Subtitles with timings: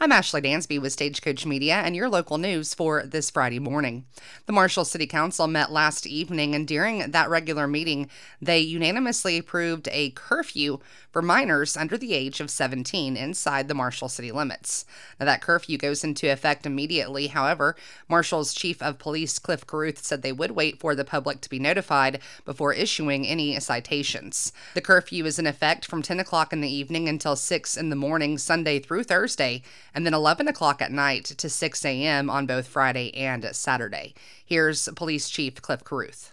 [0.00, 4.04] I'm Ashley Dansby with Stagecoach Media and your local news for this Friday morning.
[4.46, 8.08] The Marshall City Council met last evening, and during that regular meeting,
[8.40, 10.78] they unanimously approved a curfew
[11.10, 14.84] for minors under the age of 17 inside the Marshall city limits.
[15.18, 17.26] Now, that curfew goes into effect immediately.
[17.26, 17.74] However,
[18.08, 21.58] Marshall's Chief of Police Cliff Carruth said they would wait for the public to be
[21.58, 24.52] notified before issuing any citations.
[24.74, 27.96] The curfew is in effect from 10 o'clock in the evening until 6 in the
[27.96, 29.64] morning, Sunday through Thursday
[29.98, 32.30] and then 11 o'clock at night to 6 a.m.
[32.30, 34.14] on both Friday and Saturday.
[34.46, 36.32] Here's Police Chief Cliff Carruth.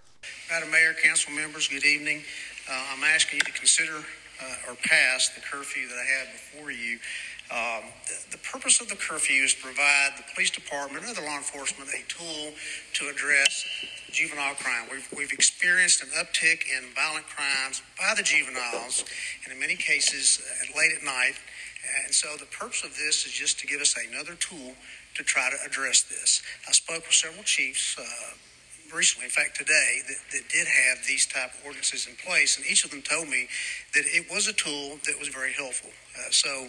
[0.52, 2.22] Madam Mayor, council members, good evening.
[2.70, 6.70] Uh, I'm asking you to consider uh, or pass the curfew that I have before
[6.70, 7.00] you.
[7.50, 11.26] Um, the, the, purpose of the curfew is to provide the police department and other
[11.26, 12.54] law enforcement a tool
[12.94, 13.66] to address
[14.12, 14.86] juvenile crime.
[14.92, 19.06] We've, we've experienced an uptick in violent crimes by the juveniles,
[19.44, 21.34] and in many cases, uh, late at night.
[22.04, 24.76] And so the purpose of this is just to give us another tool
[25.16, 26.42] to try to address this.
[26.68, 28.36] I spoke with several chiefs uh,
[28.94, 32.66] recently, in fact today, that, that did have these type of ordinances in place, and
[32.66, 33.48] each of them told me
[33.94, 35.92] that it was a tool that was very helpful.
[36.16, 36.68] Uh, so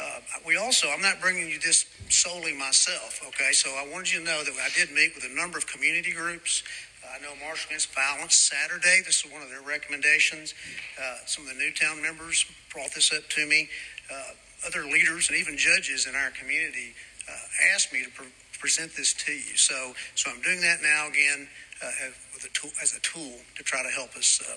[0.00, 3.52] uh, we also, I'm not bringing you this solely myself, okay?
[3.52, 6.12] So I wanted you to know that I did meet with a number of community
[6.12, 6.62] groups.
[7.02, 9.00] I know Marshall Against Violence Saturday.
[9.04, 10.54] This is one of their recommendations.
[11.00, 13.68] Uh, some of the Newtown members brought this up to me.
[14.12, 14.32] Uh,
[14.66, 16.94] other leaders and even judges in our community
[17.28, 19.56] uh, asked me to pre- present this to you.
[19.56, 21.48] So, so I'm doing that now again
[21.82, 21.90] uh,
[22.34, 24.56] with a tool, as a tool to try to help us uh,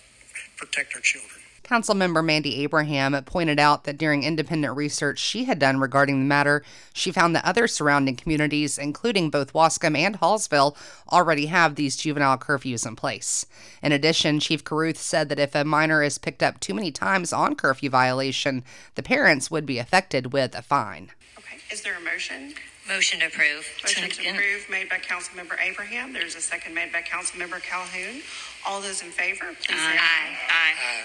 [0.58, 1.41] protect our children.
[1.64, 6.64] Councilmember Mandy Abraham pointed out that during independent research she had done regarding the matter,
[6.94, 10.76] she found that other surrounding communities, including both Waskom and Hallsville,
[11.12, 13.46] already have these juvenile curfews in place.
[13.82, 17.32] In addition, Chief Carruth said that if a minor is picked up too many times
[17.32, 18.64] on curfew violation,
[18.96, 21.12] the parents would be affected with a fine.
[21.38, 22.54] Okay, is there a motion?
[22.90, 23.66] Motion to approve.
[23.84, 26.12] Motion to approve made by Councilmember Abraham.
[26.12, 28.22] There's a second made by Councilmember Calhoun.
[28.68, 30.38] All those in favor, please say aye.
[30.50, 31.04] Aye.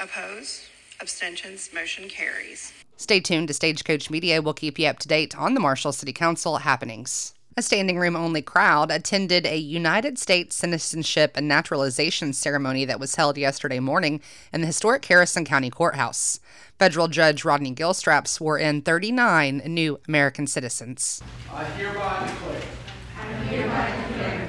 [0.00, 0.62] Opposed?
[1.00, 1.70] Abstentions?
[1.72, 2.72] Motion carries.
[2.96, 4.40] Stay tuned to Stagecoach Media.
[4.40, 7.34] We'll keep you up to date on the Marshall City Council happenings.
[7.56, 13.16] A standing room only crowd attended a United States Citizenship and Naturalization ceremony that was
[13.16, 14.22] held yesterday morning
[14.52, 16.40] in the historic Harrison County Courthouse.
[16.78, 21.22] Federal Judge Rodney Gilstrap swore in 39 new American citizens.
[21.52, 22.62] I hereby declare.
[23.20, 24.48] I hereby declare.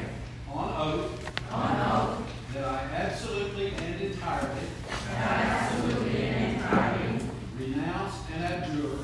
[0.54, 1.52] On oath.
[1.52, 2.54] On oath.
[2.54, 4.62] That I absolutely and entirely.
[5.10, 7.20] That I absolutely and entirely.
[7.60, 9.00] Renounce and abjure.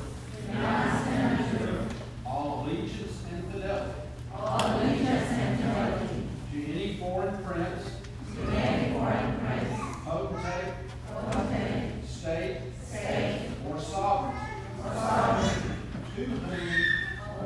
[0.48, 1.84] Renounce and abjure.
[2.24, 3.92] All allegiance and fidelity.
[4.34, 6.28] All allegiance and fidelity.
[6.52, 7.84] To any foreign prince.
[8.34, 9.80] To any foreign prince.
[10.04, 10.74] Potentate.
[11.08, 12.08] Potentate.
[12.08, 12.56] State.
[12.84, 13.50] State.
[13.68, 14.36] Or sovereign.
[14.84, 15.76] Or sovereign.
[16.16, 16.50] To whom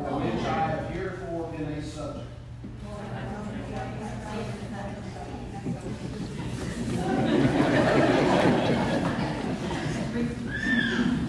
[0.04, 2.26] or which I have heretofore been a subject.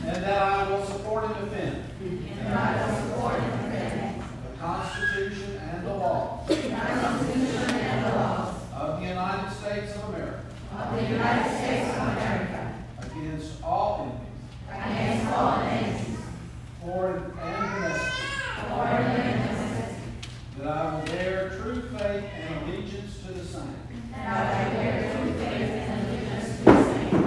[0.07, 1.83] And that I will support and defend.
[2.01, 4.23] And I will support and defend.
[4.43, 6.47] The Constitution and the laws.
[6.47, 8.55] The Constitution and the laws.
[8.73, 10.41] Of the United States of America.
[10.77, 12.61] Of the United States of America.
[13.45, 14.31] Against all enemies.
[14.71, 16.17] Against all enemies.
[16.81, 18.13] Foreign and domestic.
[18.69, 19.99] Foreign and domestic.
[20.57, 23.75] That I will bear true faith and allegiance to the same.
[24.15, 27.21] And I will bear true faith and allegiance to the same.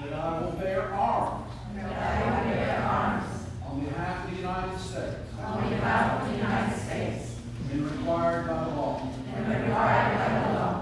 [0.00, 1.52] That I will bear arms.
[1.76, 3.30] That I will bear arms.
[3.68, 5.16] On behalf of the United States.
[5.38, 7.24] On behalf of the United States.
[7.68, 9.08] When required by law.
[9.36, 10.72] And required by the law.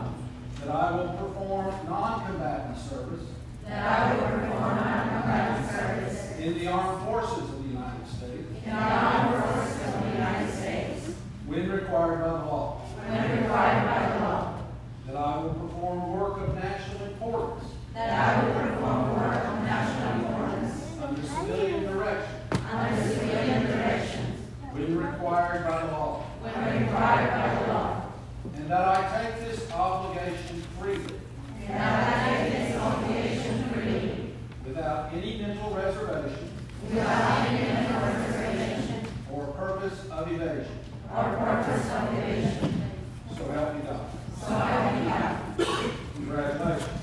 [0.61, 3.27] That I will perform non-combatant service.
[3.67, 6.39] That I will perform non-combatant service.
[6.41, 8.47] In the armed forces of the United States.
[8.65, 11.17] In the armed forces of the United States.
[11.47, 12.81] When required by the law.
[13.09, 14.63] When required by the law.
[15.07, 17.65] That I will perform work of national importance.
[17.95, 20.75] That I will perform work of national importance.
[21.03, 22.37] Under civilian direction.
[22.71, 24.25] Under civilian direction.
[24.71, 26.23] When required by the law.
[26.41, 28.03] When required by the law.
[28.55, 31.15] And that I take this obligation freely.
[31.67, 34.35] And that I take this obligation freely.
[34.65, 36.51] Without any mental reservation.
[36.89, 39.07] Without any mental reservation.
[39.33, 40.29] Or purpose of
[41.13, 42.83] Or purpose of evasion.
[43.37, 44.07] So help me God.
[44.41, 45.97] So help me God.
[46.15, 47.01] Congratulations.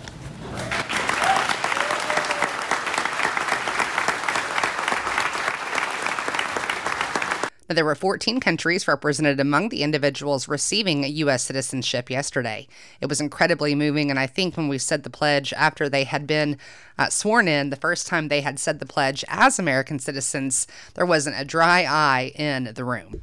[7.69, 11.43] There were 14 countries represented among the individuals receiving U.S.
[11.43, 12.65] citizenship yesterday.
[13.01, 16.25] It was incredibly moving, and I think when we said the pledge after they had
[16.25, 16.57] been
[16.97, 21.05] uh, sworn in, the first time they had said the pledge as American citizens, there
[21.05, 23.21] wasn't a dry eye in the room.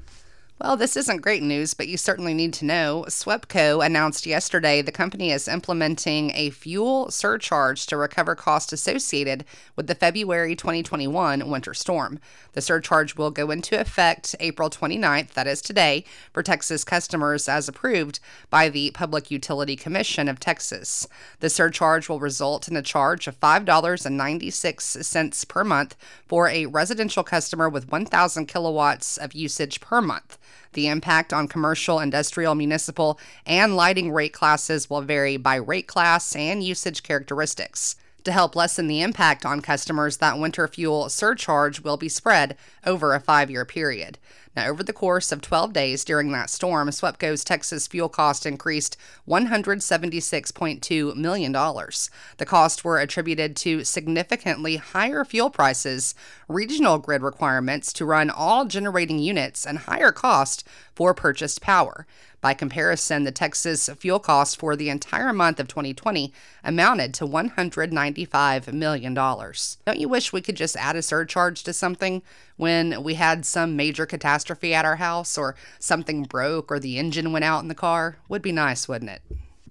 [0.60, 3.04] Well, this isn't great news, but you certainly need to know.
[3.08, 9.88] SWEPCO announced yesterday the company is implementing a fuel surcharge to recover costs associated with
[9.88, 12.20] the February 2021 winter storm.
[12.52, 17.68] The surcharge will go into effect April 29th, that is today, for Texas customers as
[17.68, 21.08] approved by the Public Utility Commission of Texas.
[21.40, 25.96] The surcharge will result in a charge of $5.96 per month
[26.28, 30.38] for a residential customer with 1,000 kilowatts of usage per month.
[30.72, 36.34] The impact on commercial, industrial, municipal, and lighting rate classes will vary by rate class
[36.34, 37.96] and usage characteristics.
[38.24, 43.14] To help lessen the impact on customers, that winter fuel surcharge will be spread over
[43.14, 44.18] a five year period.
[44.56, 48.96] Now, over the course of 12 days during that storm, SWEPCO's Texas fuel cost increased
[49.28, 51.52] $176.2 million.
[51.52, 56.14] The costs were attributed to significantly higher fuel prices,
[56.46, 62.06] regional grid requirements to run all generating units, and higher cost for purchased power.
[62.40, 66.32] By comparison, the Texas fuel cost for the entire month of 2020
[66.62, 69.14] amounted to $195 million.
[69.14, 72.22] Don't you wish we could just add a surcharge to something
[72.56, 77.32] when we had some major catastrophe at our house or something broke or the engine
[77.32, 78.18] went out in the car?
[78.28, 79.22] Would be nice, wouldn't it?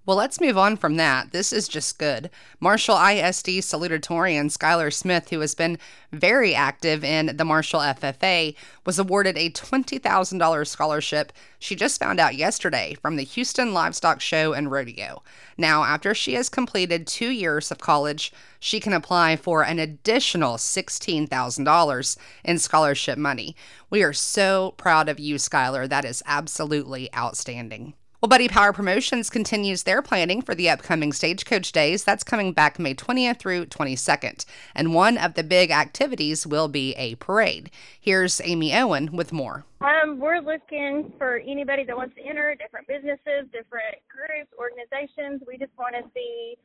[0.06, 1.32] Well, let's move on from that.
[1.32, 2.30] This is just good.
[2.60, 5.78] Marshall ISD salutatorian Skylar Smith, who has been
[6.12, 8.54] very active in the Marshall FFA,
[8.86, 14.52] was awarded a $20,000 scholarship she just found out yesterday from the Houston Livestock Show
[14.52, 15.24] and Rodeo.
[15.58, 20.56] Now, after she has completed two years of college, she can apply for an additional
[20.56, 23.56] $16,000 in scholarship money.
[23.90, 25.88] We are so proud of you, Skylar.
[25.88, 27.94] That is absolutely outstanding.
[28.24, 32.06] Well, Buddy Power Promotions continues their planning for the upcoming Stagecoach Days.
[32.06, 34.46] That's coming back May 20th through 22nd.
[34.74, 37.70] And one of the big activities will be a parade.
[38.00, 39.66] Here's Amy Owen with more.
[39.82, 45.42] Um, we're looking for anybody that wants to enter, different businesses, different groups, organizations.
[45.46, 46.56] We just want to see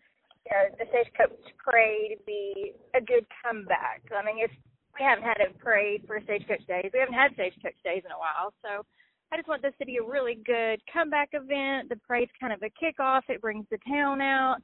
[0.47, 4.03] you know, the Stagecoach Parade be a good comeback.
[4.17, 4.53] I mean, if
[4.97, 8.19] we haven't had a parade for Stagecoach Days, we haven't had Stagecoach Days in a
[8.23, 8.87] while, so
[9.33, 11.89] I just want this to be a really good comeback event.
[11.89, 13.23] The parade's kind of a kickoff.
[13.29, 14.57] It brings the town out.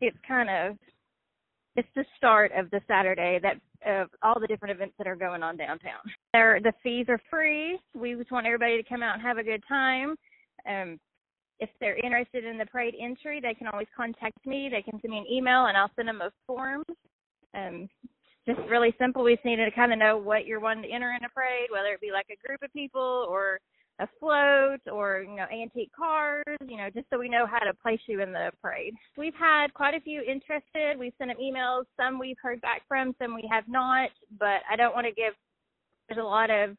[0.00, 0.76] It's kind of
[1.74, 5.42] it's the start of the Saturday that of all the different events that are going
[5.42, 6.00] on downtown.
[6.32, 7.78] There, the fees are free.
[7.94, 10.14] We just want everybody to come out and have a good time.
[10.68, 11.00] Um,
[11.58, 14.68] if they're interested in the parade entry, they can always contact me.
[14.70, 16.84] They can send me an email, and I'll send them a form.
[17.54, 17.88] Um,
[18.46, 19.22] just really simple.
[19.22, 21.68] We just need to kind of know what you're wanting to enter in a parade,
[21.70, 23.58] whether it be like a group of people or
[24.00, 27.72] a float or you know antique cars you know just so we know how to
[27.82, 28.94] place you in the parade.
[29.16, 30.98] We've had quite a few interested.
[30.98, 31.84] We've sent them emails.
[31.96, 35.34] Some we've heard back from some we have not but i don't want to give
[36.08, 36.76] there's a lot of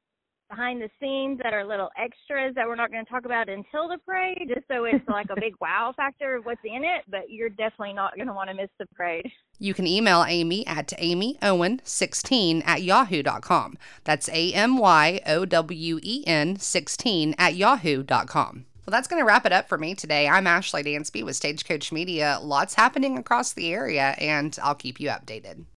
[0.49, 3.87] behind the scenes that are little extras that we're not going to talk about until
[3.87, 7.03] the parade, just so it's like a big wow factor of what's in it.
[7.09, 9.31] But you're definitely not going to want to miss the parade.
[9.59, 13.77] You can email Amy at amyowen16 at yahoo.com.
[14.03, 18.65] That's A M Y O W E N 16 at yahoo.com.
[18.85, 20.27] Well, that's going to wrap it up for me today.
[20.27, 22.37] I'm Ashley Dansby with Stagecoach Media.
[22.41, 25.63] Lots happening across the area, and I'll keep you updated.